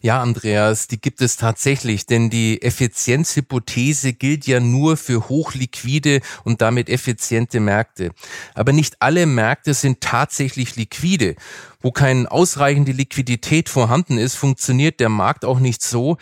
Ja, 0.00 0.22
Andreas, 0.22 0.88
die 0.88 0.98
gibt 0.98 1.20
es 1.20 1.36
tatsächlich, 1.36 2.06
denn 2.06 2.30
die 2.30 2.62
Effizienzhypothese 2.62 4.14
gilt 4.14 4.46
ja 4.46 4.58
nur 4.58 4.96
für 4.96 5.28
hochliquide 5.28 6.22
und 6.44 6.62
damit 6.62 6.88
effiziente 6.88 7.60
Märkte. 7.60 8.12
Aber 8.54 8.72
nicht 8.72 8.96
alle 9.00 9.26
Märkte 9.26 9.74
sind 9.74 10.00
tatsächlich 10.00 10.76
liquide. 10.76 11.36
Wo 11.82 11.92
keine 11.92 12.30
ausreichende 12.30 12.92
Liquidität 12.92 13.68
vorhanden 13.68 14.16
ist, 14.16 14.34
funktioniert 14.34 14.98
der 14.98 15.10
Markt 15.10 15.44
auch 15.44 15.60
nicht 15.60 15.82
so, 15.82 16.16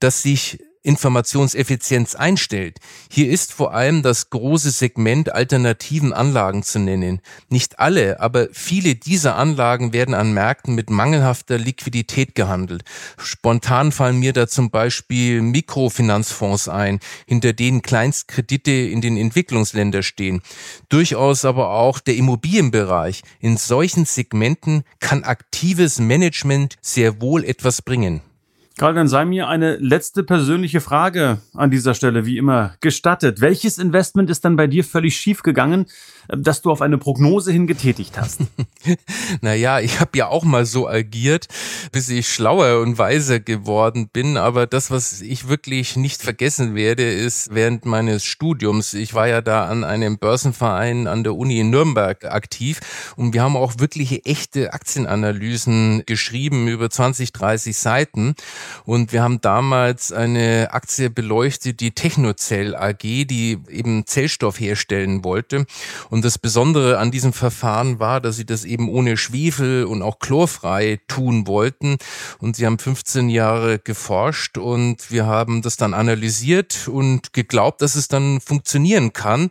dass 0.00 0.22
sich 0.22 0.58
Informationseffizienz 0.82 2.14
einstellt. 2.14 2.78
Hier 3.10 3.30
ist 3.30 3.52
vor 3.52 3.74
allem 3.74 4.02
das 4.02 4.30
große 4.30 4.70
Segment 4.70 5.32
alternativen 5.32 6.12
Anlagen 6.12 6.62
zu 6.62 6.78
nennen. 6.78 7.20
Nicht 7.48 7.78
alle, 7.78 8.20
aber 8.20 8.48
viele 8.52 8.94
dieser 8.94 9.36
Anlagen 9.36 9.92
werden 9.92 10.14
an 10.14 10.32
Märkten 10.32 10.74
mit 10.74 10.90
mangelhafter 10.90 11.58
Liquidität 11.58 12.34
gehandelt. 12.34 12.82
Spontan 13.18 13.92
fallen 13.92 14.18
mir 14.18 14.32
da 14.32 14.46
zum 14.46 14.70
Beispiel 14.70 15.42
Mikrofinanzfonds 15.42 16.68
ein, 16.68 17.00
hinter 17.26 17.52
denen 17.52 17.82
Kleinstkredite 17.82 18.70
in 18.70 19.00
den 19.00 19.16
Entwicklungsländern 19.16 20.02
stehen. 20.02 20.42
Durchaus 20.88 21.44
aber 21.44 21.70
auch 21.70 22.00
der 22.00 22.16
Immobilienbereich. 22.16 23.22
In 23.40 23.56
solchen 23.56 24.04
Segmenten 24.04 24.84
kann 25.00 25.24
aktives 25.24 25.98
Management 25.98 26.76
sehr 26.80 27.20
wohl 27.20 27.44
etwas 27.44 27.82
bringen. 27.82 28.22
Karl, 28.78 28.94
dann 28.94 29.08
sei 29.08 29.24
mir 29.24 29.48
eine 29.48 29.74
letzte 29.78 30.22
persönliche 30.22 30.80
Frage 30.80 31.40
an 31.52 31.72
dieser 31.72 31.94
Stelle, 31.94 32.26
wie 32.26 32.38
immer, 32.38 32.76
gestattet. 32.80 33.40
Welches 33.40 33.76
Investment 33.76 34.30
ist 34.30 34.44
dann 34.44 34.54
bei 34.54 34.68
dir 34.68 34.84
völlig 34.84 35.16
schief 35.16 35.42
gegangen, 35.42 35.86
dass 36.28 36.62
du 36.62 36.70
auf 36.70 36.80
eine 36.80 36.96
Prognose 36.96 37.50
hin 37.50 37.66
getätigt 37.66 38.16
hast? 38.16 38.42
naja, 39.40 39.80
ich 39.80 39.98
habe 39.98 40.16
ja 40.16 40.28
auch 40.28 40.44
mal 40.44 40.64
so 40.64 40.88
agiert, 40.88 41.48
bis 41.90 42.08
ich 42.08 42.28
schlauer 42.28 42.80
und 42.80 42.98
weiser 42.98 43.40
geworden 43.40 44.10
bin. 44.12 44.36
Aber 44.36 44.68
das, 44.68 44.92
was 44.92 45.22
ich 45.22 45.48
wirklich 45.48 45.96
nicht 45.96 46.22
vergessen 46.22 46.76
werde, 46.76 47.02
ist 47.02 47.52
während 47.52 47.84
meines 47.84 48.24
Studiums, 48.24 48.94
ich 48.94 49.12
war 49.12 49.26
ja 49.26 49.40
da 49.40 49.66
an 49.66 49.82
einem 49.82 50.18
Börsenverein 50.18 51.08
an 51.08 51.24
der 51.24 51.34
Uni 51.34 51.58
in 51.58 51.70
Nürnberg 51.70 52.24
aktiv 52.26 52.78
und 53.16 53.34
wir 53.34 53.42
haben 53.42 53.56
auch 53.56 53.80
wirklich 53.80 54.24
echte 54.24 54.72
Aktienanalysen 54.72 56.04
geschrieben 56.06 56.68
über 56.68 56.88
20, 56.88 57.32
30 57.32 57.76
Seiten. 57.76 58.36
Und 58.84 59.12
wir 59.12 59.22
haben 59.22 59.40
damals 59.40 60.12
eine 60.12 60.68
Aktie 60.72 61.10
beleuchtet, 61.10 61.80
die 61.80 61.92
Technocell 61.92 62.74
AG, 62.74 63.02
die 63.02 63.58
eben 63.68 64.06
Zellstoff 64.06 64.60
herstellen 64.60 65.24
wollte. 65.24 65.66
Und 66.10 66.24
das 66.24 66.38
Besondere 66.38 66.98
an 66.98 67.10
diesem 67.10 67.32
Verfahren 67.32 68.00
war, 68.00 68.20
dass 68.20 68.36
sie 68.36 68.46
das 68.46 68.64
eben 68.64 68.88
ohne 68.88 69.16
Schwefel 69.16 69.84
und 69.84 70.02
auch 70.02 70.18
chlorfrei 70.18 71.00
tun 71.08 71.46
wollten. 71.46 71.98
Und 72.38 72.56
sie 72.56 72.66
haben 72.66 72.78
15 72.78 73.28
Jahre 73.28 73.78
geforscht 73.78 74.58
und 74.58 75.10
wir 75.10 75.26
haben 75.26 75.62
das 75.62 75.76
dann 75.76 75.94
analysiert 75.94 76.88
und 76.88 77.32
geglaubt, 77.32 77.82
dass 77.82 77.94
es 77.94 78.08
dann 78.08 78.40
funktionieren 78.40 79.12
kann. 79.12 79.50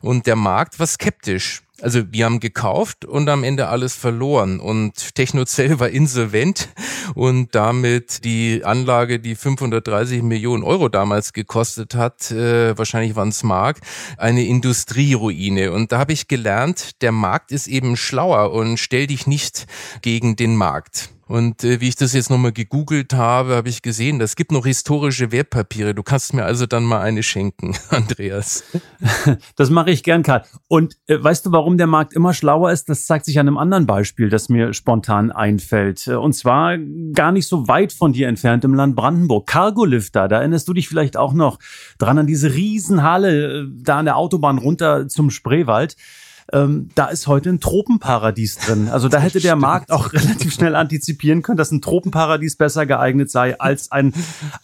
Und 0.00 0.26
der 0.26 0.36
Markt 0.36 0.78
war 0.78 0.86
skeptisch. 0.86 1.62
Also 1.80 2.02
wir 2.10 2.24
haben 2.24 2.40
gekauft 2.40 3.04
und 3.04 3.28
am 3.28 3.44
Ende 3.44 3.68
alles 3.68 3.94
verloren 3.94 4.58
und 4.58 5.14
Technocell 5.14 5.78
war 5.78 5.88
insolvent 5.88 6.68
und 7.14 7.54
damit 7.54 8.24
die 8.24 8.64
Anlage, 8.64 9.20
die 9.20 9.36
530 9.36 10.22
Millionen 10.22 10.64
Euro 10.64 10.88
damals 10.88 11.32
gekostet 11.32 11.94
hat, 11.94 12.32
äh, 12.32 12.76
wahrscheinlich 12.76 13.14
waren 13.14 13.28
es 13.28 13.44
Mark, 13.44 13.78
eine 14.16 14.44
Industrieruine. 14.44 15.70
Und 15.70 15.92
da 15.92 15.98
habe 15.98 16.12
ich 16.12 16.26
gelernt, 16.26 17.00
der 17.00 17.12
Markt 17.12 17.52
ist 17.52 17.68
eben 17.68 17.96
schlauer 17.96 18.52
und 18.52 18.78
stell 18.78 19.06
dich 19.06 19.28
nicht 19.28 19.66
gegen 20.02 20.34
den 20.34 20.56
Markt. 20.56 21.10
Und 21.28 21.62
äh, 21.62 21.80
wie 21.80 21.88
ich 21.88 21.96
das 21.96 22.14
jetzt 22.14 22.30
nochmal 22.30 22.52
gegoogelt 22.52 23.12
habe, 23.12 23.54
habe 23.54 23.68
ich 23.68 23.82
gesehen, 23.82 24.18
das 24.18 24.34
gibt 24.34 24.50
noch 24.50 24.64
historische 24.64 25.30
Wertpapiere. 25.30 25.94
Du 25.94 26.02
kannst 26.02 26.32
mir 26.32 26.44
also 26.44 26.64
dann 26.64 26.84
mal 26.84 27.00
eine 27.00 27.22
schenken, 27.22 27.76
Andreas. 27.90 28.64
Das 29.56 29.70
mache 29.70 29.90
ich 29.90 30.02
gern, 30.02 30.22
Karl. 30.22 30.44
Und 30.68 30.96
äh, 31.06 31.22
weißt 31.22 31.46
du, 31.46 31.52
warum 31.52 31.76
der 31.76 31.86
Markt 31.86 32.12
immer 32.12 32.32
schlauer 32.32 32.72
ist? 32.72 32.88
Das 32.88 33.06
zeigt 33.06 33.24
sich 33.24 33.38
an 33.38 33.46
einem 33.46 33.58
anderen 33.58 33.86
Beispiel, 33.86 34.28
das 34.28 34.48
mir 34.48 34.72
spontan 34.72 35.30
einfällt. 35.30 36.06
Äh, 36.06 36.14
und 36.14 36.32
zwar 36.32 36.78
gar 37.12 37.32
nicht 37.32 37.46
so 37.46 37.68
weit 37.68 37.92
von 37.92 38.12
dir 38.12 38.28
entfernt 38.28 38.64
im 38.64 38.74
Land 38.74 38.96
Brandenburg. 38.96 39.46
Cargolifter, 39.46 40.28
da 40.28 40.38
erinnerst 40.38 40.66
du 40.68 40.72
dich 40.72 40.88
vielleicht 40.88 41.16
auch 41.16 41.34
noch 41.34 41.58
dran 41.98 42.18
an 42.18 42.26
diese 42.26 42.54
Riesenhalle 42.54 43.62
äh, 43.62 43.66
da 43.82 43.98
an 43.98 44.06
der 44.06 44.16
Autobahn 44.16 44.58
runter 44.58 45.08
zum 45.08 45.30
Spreewald 45.30 45.96
ähm, 46.52 46.88
da 46.94 47.06
ist 47.06 47.26
heute 47.26 47.50
ein 47.50 47.60
Tropenparadies 47.60 48.58
drin. 48.58 48.88
Also 48.88 49.08
da 49.08 49.18
hätte 49.18 49.40
der 49.40 49.56
Markt 49.56 49.90
auch 49.90 50.12
relativ 50.12 50.52
schnell 50.54 50.74
antizipieren 50.74 51.42
können, 51.42 51.58
dass 51.58 51.70
ein 51.70 51.82
Tropenparadies 51.82 52.56
besser 52.56 52.86
geeignet 52.86 53.30
sei 53.30 53.58
als 53.60 53.92
ein 53.92 54.14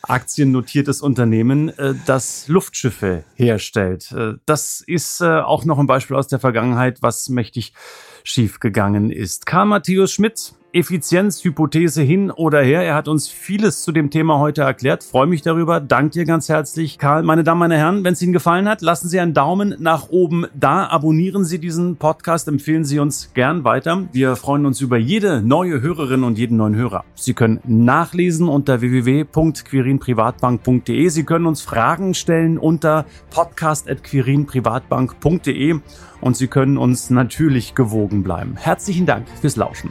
aktiennotiertes 0.03 1.03
Unternehmen, 1.03 1.69
äh, 1.79 1.95
das 2.07 2.49
Luftschiffe 2.49 3.25
herstellt. 3.35 4.13
Äh, 4.13 4.35
das 4.47 4.83
ist 4.87 5.21
äh, 5.21 5.41
auch 5.41 5.65
noch 5.65 5.79
ein 5.79 5.87
Beispiel 5.87 6.17
aus 6.17 6.29
der 6.29 6.39
Vergangenheit, 6.39 7.03
was 7.03 7.29
mächtig 7.29 7.75
schiefgegangen 8.23 9.11
ist. 9.11 9.45
Karl 9.45 9.67
Matthäus 9.67 10.13
Schmidt 10.13 10.55
Effizienzhypothese 10.75 12.03
hin 12.03 12.33
oder 12.33 12.61
her. 12.61 12.83
Er 12.83 12.97
hat 12.97 13.09
uns 13.09 13.29
vieles 13.29 13.83
zu 13.83 13.93
dem 13.93 14.11
Thema 14.11 14.41
heute 14.41 14.63
erklärt. 14.63 15.05
Freue 15.05 15.29
mich 15.29 15.43
darüber. 15.43 15.79
Dank 15.81 16.11
dir 16.13 16.25
ganz 16.25 16.49
herzlich, 16.49 16.97
Karl. 16.99 17.23
Meine 17.23 17.45
Damen, 17.45 17.61
meine 17.61 17.77
Herren, 17.77 18.03
wenn 18.03 18.15
es 18.15 18.23
Ihnen 18.23 18.33
gefallen 18.33 18.67
hat, 18.69 18.83
lassen 18.83 19.09
Sie 19.09 19.21
einen 19.21 19.35
Daumen 19.35 19.77
nach 19.79 20.09
oben 20.09 20.47
da. 20.53 20.89
Abonnieren 20.89 21.45
Sie 21.45 21.61
diesen 21.61 21.95
Podcast, 21.97 22.49
empfehlen 22.49 22.85
Sie 22.85 22.99
uns 22.99 23.31
gern 23.35 23.63
weiter. 23.63 24.09
Wir 24.13 24.35
freuen 24.35 24.67
uns 24.67 24.81
über 24.81 24.97
jede 24.97 25.43
neue 25.43 25.81
Hörerin 25.81 26.25
und 26.25 26.39
jeden 26.39 26.57
neuen 26.57 26.75
Hörer. 26.75 27.05
Sie 27.15 27.35
können 27.35 27.61
nachlesen 27.65 28.49
unter 28.49 28.81
www.quirinprivatbank.de. 28.81 31.09
Sie 31.09 31.25
können 31.25 31.47
uns 31.47 31.63
Fragen 31.63 32.15
stellen 32.15 32.59
unter 32.59 33.07
podcast.quirinprivatbank.de 33.31 35.79
und 36.21 36.37
Sie 36.37 36.49
können 36.49 36.79
uns 36.79 37.11
natürlich 37.11 37.77
gewogen 37.77 38.25
bleiben. 38.25 38.57
Herzlichen 38.57 39.07
Dank 39.07 39.29
fürs 39.41 39.55
Lauschen. 39.57 39.91